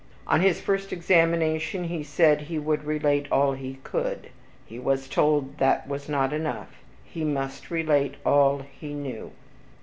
On 0.25 0.41
his 0.41 0.59
first 0.59 0.91
examination, 0.91 1.83
he 1.83 2.01
said 2.01 2.41
he 2.41 2.57
would 2.57 2.85
relate 2.85 3.27
all 3.31 3.53
he 3.53 3.77
COULD. 3.83 4.29
He 4.65 4.79
was 4.79 5.07
told 5.07 5.59
that 5.59 5.87
was 5.87 6.09
not 6.09 6.33
enough, 6.33 6.81
he 7.05 7.23
must 7.23 7.69
relate 7.69 8.15
all 8.25 8.63
he 8.79 8.95
knew. 8.95 9.29